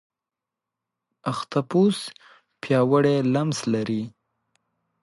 [1.31, 1.97] اختاپوس
[2.61, 4.03] پیاوړی لمس لري.